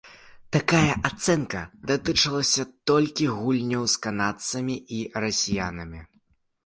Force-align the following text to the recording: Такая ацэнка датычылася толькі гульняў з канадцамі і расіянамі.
Такая 0.55 0.93
ацэнка 1.09 1.61
датычылася 1.91 2.65
толькі 2.93 3.29
гульняў 3.43 3.83
з 3.97 4.03
канадцамі 4.07 4.75
і 5.01 5.07
расіянамі. 5.27 6.01